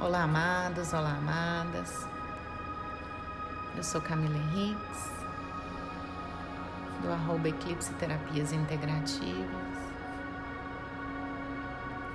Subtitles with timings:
[0.00, 2.06] Olá, amados, olá, amadas.
[3.76, 5.10] Eu sou Camila Henriques,
[7.02, 9.76] do arroba Eclipse Terapias Integrativas.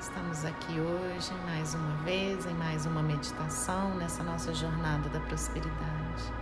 [0.00, 6.32] Estamos aqui hoje, mais uma vez, em mais uma meditação nessa nossa jornada da prosperidade.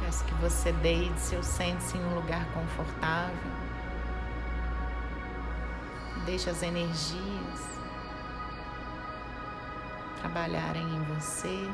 [0.00, 3.52] Peço que você deite-se ou sente-se em um lugar confortável.
[6.24, 7.76] Deixe as energias
[10.26, 11.70] trabalharem em você.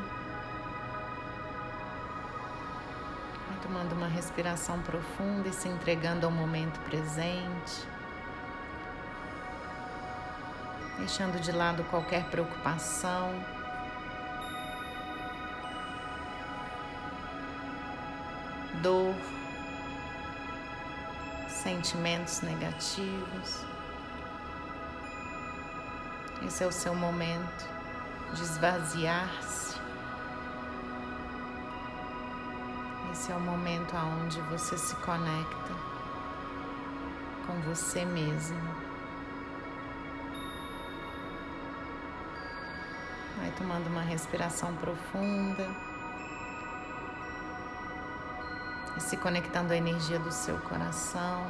[3.63, 7.87] Tomando uma respiração profunda e se entregando ao momento presente.
[10.97, 13.33] Deixando de lado qualquer preocupação.
[18.81, 19.15] Dor,
[21.47, 23.65] sentimentos negativos.
[26.45, 27.72] Esse é o seu momento
[28.33, 29.79] de esvaziar-se.
[33.11, 35.73] Esse é o momento onde você se conecta
[37.45, 38.59] com você mesmo.
[43.37, 45.69] Vai tomando uma respiração profunda
[48.97, 51.45] e se conectando à energia do seu coração.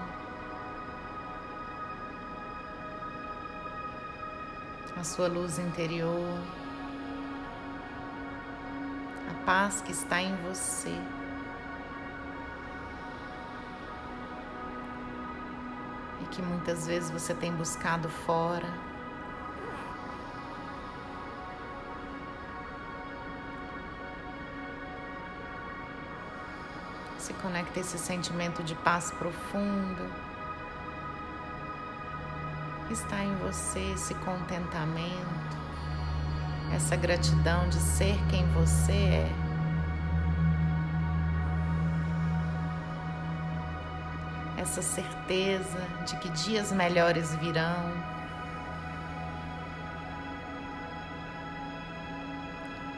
[4.98, 6.40] A sua luz interior
[9.46, 10.98] paz que está em você.
[16.22, 18.68] E que muitas vezes você tem buscado fora.
[27.18, 30.12] Se conecta esse sentimento de paz profundo.
[32.92, 35.64] Está em você esse contentamento
[36.76, 39.32] essa gratidão de ser quem você é.
[44.58, 47.92] Essa certeza de que dias melhores virão.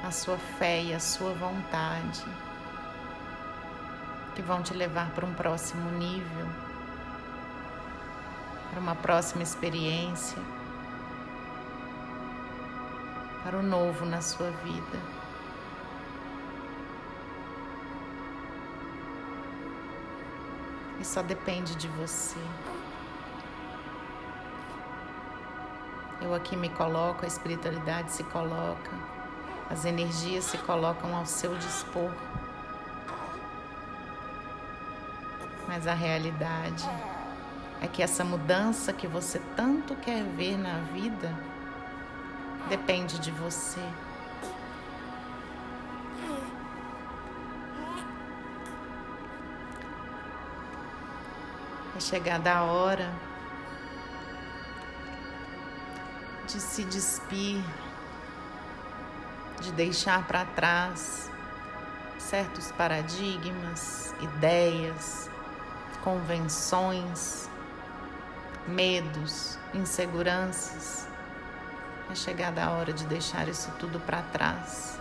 [0.03, 2.23] A sua fé e a sua vontade
[4.35, 6.47] que vão te levar para um próximo nível,
[8.69, 10.37] para uma próxima experiência
[13.45, 14.99] para o novo na sua vida.
[20.99, 22.39] E só depende de você.
[26.19, 28.91] Eu aqui me coloco, a espiritualidade se coloca,
[29.69, 32.11] as energias se colocam ao seu dispor.
[35.67, 36.83] Mas a realidade
[37.79, 41.54] é que essa mudança que você tanto quer ver na vida
[42.69, 43.81] depende de você.
[51.95, 53.09] É chegada a hora
[56.47, 57.63] de se despir,
[59.61, 61.31] de deixar para trás
[62.19, 65.29] certos paradigmas, ideias,
[66.03, 67.49] convenções,
[68.67, 71.07] medos, inseguranças
[72.11, 74.99] é chegada a hora de deixar isso tudo para trás.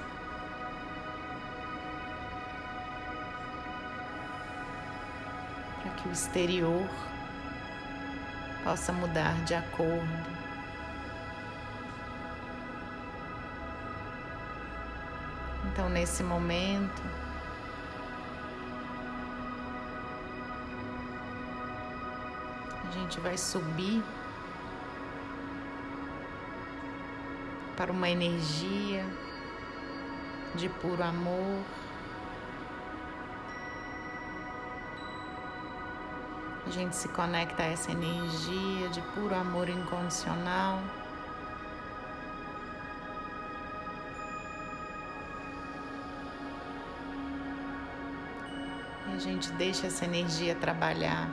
[5.82, 6.88] Para que o exterior
[8.64, 10.34] possa mudar de acordo.
[15.66, 17.02] Então, nesse momento,
[22.88, 24.02] a gente vai subir
[27.76, 29.04] para uma energia
[30.54, 31.62] de puro amor.
[36.66, 40.80] A gente se conecta a essa energia de puro amor incondicional.
[49.08, 51.28] E a gente deixa essa energia trabalhar,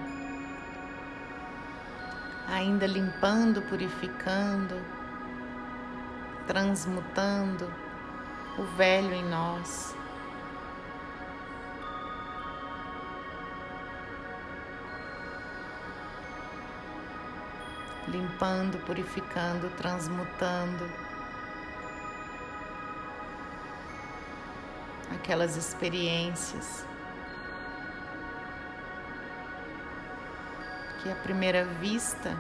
[2.48, 5.01] ainda limpando, purificando
[6.48, 7.72] transmutando
[8.58, 9.96] o velho em nós.
[18.08, 20.90] Limpando, purificando, transmutando
[25.14, 26.86] aquelas experiências
[31.02, 32.38] que à primeira vista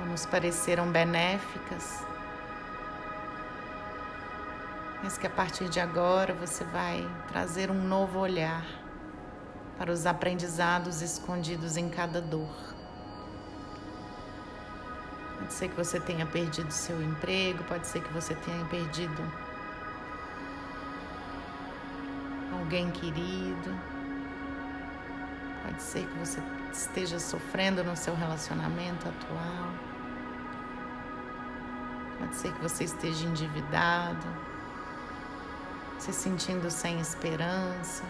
[0.00, 2.04] não nos pareceram benéficas,
[5.02, 8.64] mas que a partir de agora você vai trazer um novo olhar
[9.78, 12.70] para os aprendizados escondidos em cada dor.
[15.38, 19.22] Pode ser que você tenha perdido seu emprego, pode ser que você tenha perdido
[22.52, 23.74] alguém querido,
[25.64, 26.42] pode ser que você
[26.72, 29.89] esteja sofrendo no seu relacionamento atual,
[32.20, 34.26] pode ser que você esteja endividado,
[35.98, 38.04] se sentindo sem esperança.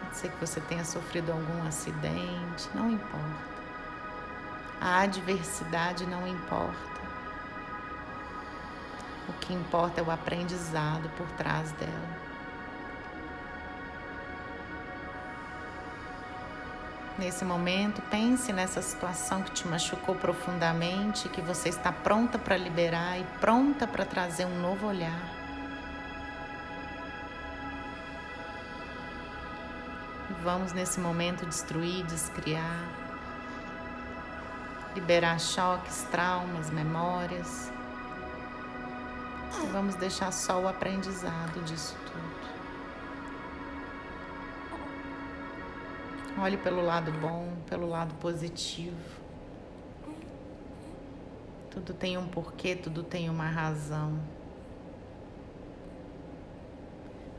[0.00, 3.50] Pode ser que você tenha sofrido algum acidente, não importa.
[4.80, 7.00] A adversidade não importa.
[9.28, 12.29] O que importa é o aprendizado por trás dela.
[17.20, 23.20] Nesse momento, pense nessa situação que te machucou profundamente, que você está pronta para liberar
[23.20, 25.20] e pronta para trazer um novo olhar.
[30.42, 32.88] Vamos nesse momento destruir, descriar,
[34.94, 37.70] liberar choques, traumas, memórias.
[39.62, 42.59] E vamos deixar só o aprendizado disso tudo.
[46.42, 48.96] Olhe pelo lado bom, pelo lado positivo.
[51.70, 54.18] Tudo tem um porquê, tudo tem uma razão.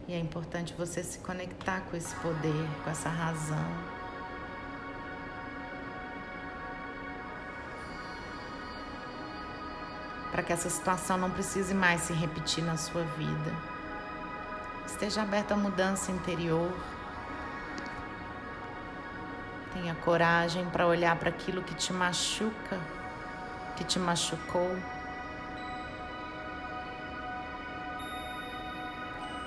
[0.07, 3.65] E é importante você se conectar com esse poder, com essa razão.
[10.29, 13.51] Para que essa situação não precise mais se repetir na sua vida.
[14.85, 16.71] Esteja aberto à mudança interior.
[19.73, 22.79] Tenha coragem para olhar para aquilo que te machuca,
[23.75, 24.77] que te machucou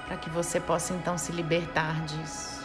[0.07, 2.65] para que você possa então se libertar disso.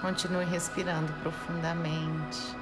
[0.00, 2.61] Continue respirando profundamente.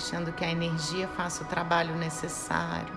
[0.00, 2.94] Deixando que a energia faça o trabalho necessário.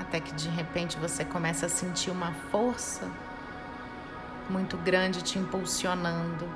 [0.00, 3.06] Até que de repente você começa a sentir uma força
[4.48, 6.48] muito grande te impulsionando.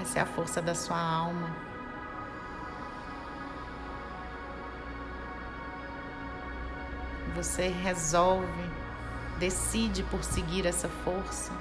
[0.00, 1.54] Essa é a força da sua alma.
[7.34, 8.85] Você resolve
[9.38, 11.52] decide por seguir essa força.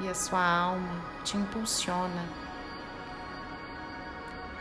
[0.00, 2.24] E a sua alma te impulsiona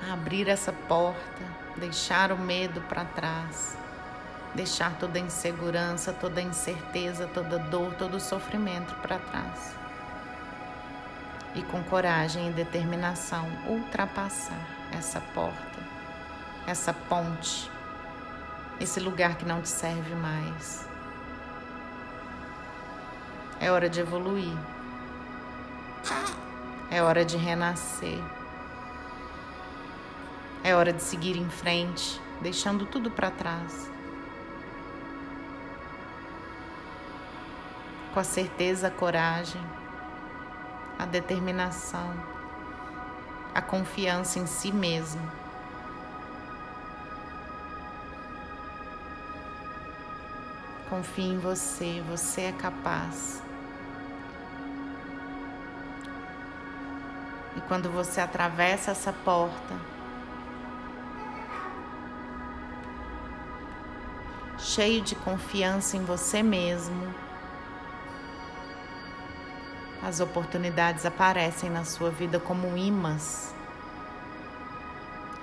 [0.07, 1.43] a abrir essa porta,
[1.75, 3.77] deixar o medo para trás,
[4.55, 9.75] deixar toda insegurança, toda incerteza, toda dor, todo sofrimento para trás.
[11.53, 15.79] E com coragem e determinação ultrapassar essa porta,
[16.65, 17.69] essa ponte
[18.79, 20.87] esse lugar que não te serve mais.
[23.59, 24.55] É hora de evoluir.
[26.91, 28.19] É hora de renascer.
[30.63, 33.89] É hora de seguir em frente, deixando tudo para trás.
[38.13, 39.61] Com a certeza, a coragem,
[40.99, 42.13] a determinação,
[43.53, 45.46] a confiança em si mesmo.
[50.89, 53.43] Confie em você, você é capaz.
[57.57, 59.75] E quando você atravessa essa porta,
[64.57, 67.13] cheio de confiança em você mesmo,
[70.01, 73.53] as oportunidades aparecem na sua vida como imãs.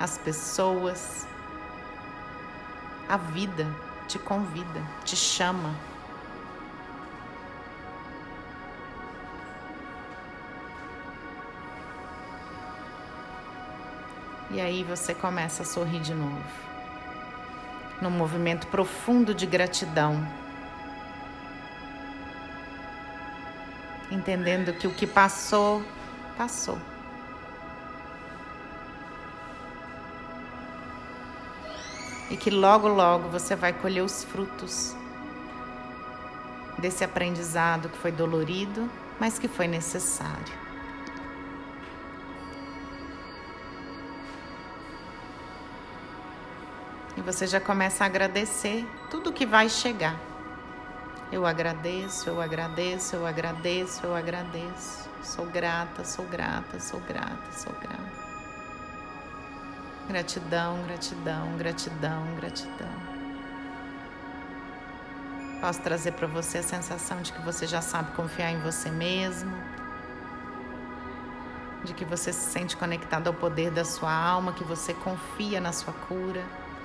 [0.00, 1.26] As pessoas,
[3.06, 3.66] a vida
[4.08, 5.74] te convida, te chama.
[14.50, 16.44] E aí você começa a sorrir de novo,
[18.00, 20.24] num movimento profundo de gratidão.
[24.14, 25.82] entendendo que o que passou,
[26.36, 26.78] passou.
[32.30, 34.96] E que logo, logo você vai colher os frutos
[36.78, 38.90] desse aprendizado que foi dolorido,
[39.20, 40.64] mas que foi necessário.
[47.16, 50.18] E você já começa a agradecer tudo que vai chegar.
[51.30, 55.08] Eu agradeço, eu agradeço, eu agradeço, eu agradeço.
[55.22, 58.23] Sou grata, sou grata, sou grata, sou grata.
[60.08, 63.14] Gratidão, gratidão, gratidão, gratidão.
[65.60, 69.56] Posso trazer para você a sensação de que você já sabe confiar em você mesmo,
[71.84, 75.72] de que você se sente conectado ao poder da sua alma, que você confia na
[75.72, 76.44] sua cura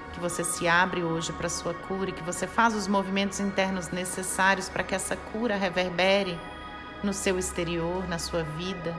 [0.09, 3.89] que você se abre hoje para sua cura e que você faz os movimentos internos
[3.89, 6.39] necessários para que essa cura reverbere
[7.03, 8.95] no seu exterior, na sua vida,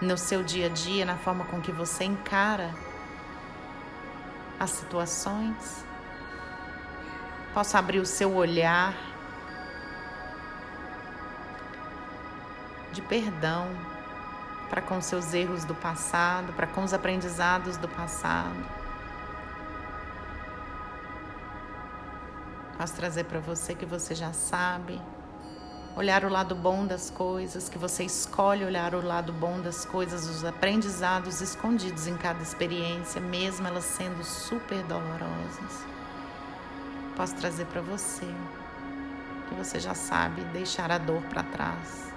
[0.00, 2.74] no seu dia a dia, na forma com que você encara
[4.58, 5.84] as situações.
[7.54, 8.94] Posso abrir o seu olhar
[12.92, 13.68] de perdão
[14.68, 18.78] para com seus erros do passado, para com os aprendizados do passado
[22.78, 25.02] Posso trazer para você que você já sabe.
[25.98, 30.28] Olhar o lado bom das coisas, que você escolhe olhar o lado bom das coisas,
[30.28, 35.84] os aprendizados escondidos em cada experiência, mesmo elas sendo super dolorosas.
[37.16, 38.32] Posso trazer para você
[39.48, 42.12] que você já sabe deixar a dor para trás,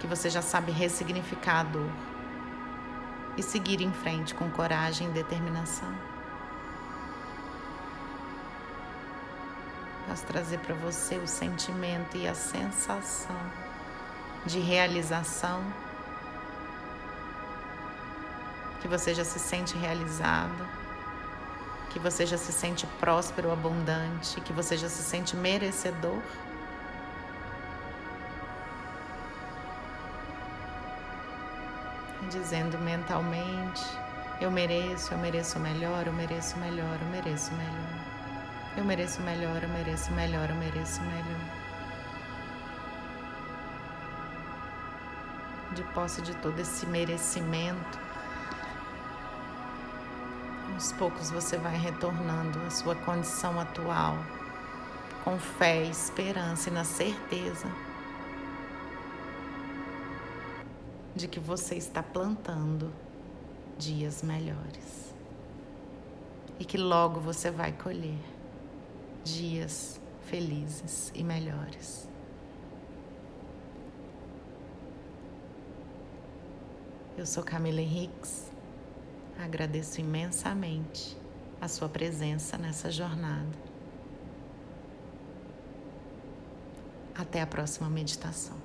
[0.00, 1.90] que você já sabe ressignificar a dor
[3.38, 6.13] e seguir em frente com coragem e determinação.
[10.06, 13.36] Posso trazer para você o sentimento e a sensação
[14.44, 15.62] de realização.
[18.82, 20.68] Que você já se sente realizado,
[21.88, 26.20] que você já se sente próspero, abundante, que você já se sente merecedor.
[32.30, 33.82] Dizendo mentalmente:
[34.38, 38.13] Eu mereço, eu mereço melhor, eu mereço melhor, eu mereço melhor.
[38.76, 41.40] Eu mereço melhor, eu mereço melhor, eu mereço melhor.
[45.72, 47.98] De posse de todo esse merecimento,
[50.72, 54.18] aos poucos você vai retornando à sua condição atual,
[55.22, 57.68] com fé, esperança e na certeza
[61.14, 62.92] de que você está plantando
[63.78, 65.14] dias melhores
[66.58, 68.33] e que logo você vai colher
[69.24, 72.08] dias felizes e melhores.
[77.16, 78.50] Eu sou Camila Henriques,
[79.38, 81.16] agradeço imensamente
[81.60, 83.56] a sua presença nessa jornada.
[87.14, 88.63] Até a próxima meditação.